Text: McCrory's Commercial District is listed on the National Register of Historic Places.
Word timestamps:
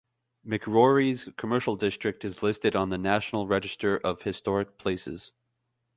McCrory's 0.43 1.29
Commercial 1.37 1.75
District 1.75 2.25
is 2.25 2.41
listed 2.41 2.75
on 2.75 2.89
the 2.89 2.97
National 2.97 3.45
Register 3.45 3.97
of 3.97 4.23
Historic 4.23 4.79
Places. 4.79 5.31